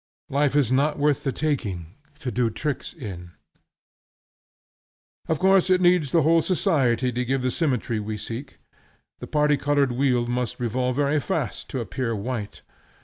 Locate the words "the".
1.23-1.31, 6.11-6.23, 7.43-7.51, 9.19-9.27